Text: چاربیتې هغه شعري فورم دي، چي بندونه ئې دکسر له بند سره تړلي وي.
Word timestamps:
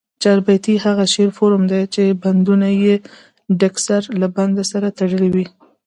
چاربیتې 0.21 0.73
هغه 0.85 1.03
شعري 1.13 1.31
فورم 1.37 1.63
دي، 1.71 1.81
چي 1.93 2.03
بندونه 2.23 2.67
ئې 2.81 2.95
دکسر 3.61 4.01
له 4.19 4.27
بند 4.35 4.55
سره 4.71 4.87
تړلي 4.99 5.29
وي. 5.35 5.45